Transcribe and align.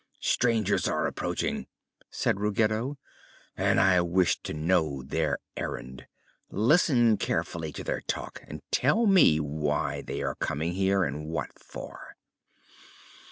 "Strangers 0.19 0.87
are 0.87 1.05
approaching," 1.05 1.67
said 2.09 2.39
Ruggedo, 2.39 2.97
"and 3.55 3.79
I 3.79 4.01
wish 4.01 4.41
to 4.41 4.51
know 4.51 5.03
their 5.03 5.37
errand. 5.55 6.07
Listen 6.49 7.17
carefully 7.17 7.71
to 7.73 7.83
their 7.83 8.01
talk 8.01 8.41
and 8.47 8.63
tell 8.71 9.05
me 9.05 9.39
why 9.39 10.01
they 10.01 10.23
are 10.23 10.33
coming 10.33 10.71
here, 10.71 11.03
and 11.03 11.27
what 11.27 11.51
for." 11.59 12.15